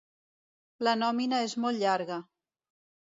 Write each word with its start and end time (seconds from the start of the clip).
La 0.87 0.95
nòmina 1.01 1.43
és 1.49 1.55
molt 1.67 1.81
llarga. 1.85 2.21